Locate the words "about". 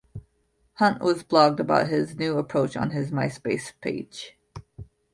1.59-1.89